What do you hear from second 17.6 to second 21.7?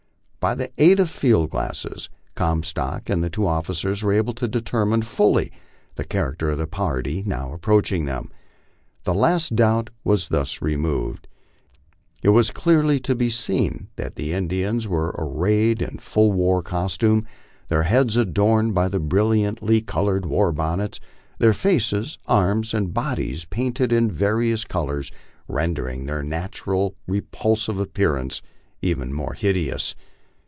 their heads adorned by the brilliantly colored war bonnets, their